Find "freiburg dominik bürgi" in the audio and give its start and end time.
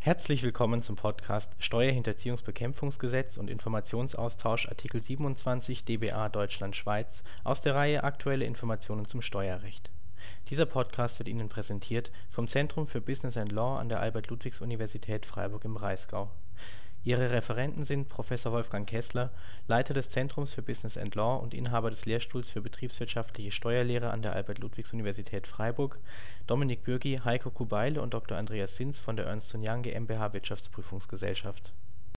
25.46-27.18